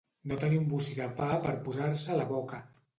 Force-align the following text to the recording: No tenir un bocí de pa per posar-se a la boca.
No 0.29 0.37
tenir 0.43 0.57
un 0.61 0.65
bocí 0.71 0.97
de 1.03 1.11
pa 1.21 1.29
per 1.47 1.55
posar-se 1.69 2.15
a 2.15 2.21
la 2.25 2.31
boca. 2.37 2.67